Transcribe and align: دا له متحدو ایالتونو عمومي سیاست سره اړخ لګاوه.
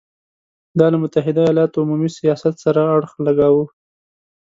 دا 0.79 0.85
له 0.93 0.97
متحدو 1.03 1.41
ایالتونو 1.49 1.85
عمومي 1.85 2.09
سیاست 2.19 2.55
سره 2.63 2.81
اړخ 2.95 3.11
لګاوه. 3.27 3.63